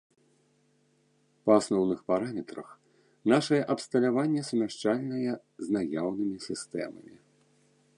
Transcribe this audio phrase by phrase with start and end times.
[1.49, 2.67] Па асноўных параметрах
[3.35, 5.31] нашае абсталяванне сумяшчальнае
[5.67, 7.15] з наяўнымі сістэмамі.